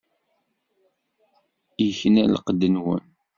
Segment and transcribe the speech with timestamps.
[1.87, 3.03] Ikna lqedd-nwen.